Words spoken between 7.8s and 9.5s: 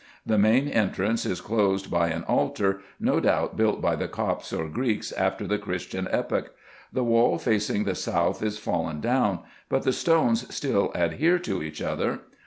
the south is fallen down,